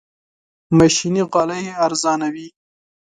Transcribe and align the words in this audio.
ماشيني 0.77 1.21
غالۍ 1.31 1.65
ارزانه 1.85 2.27
وي. 2.33 2.47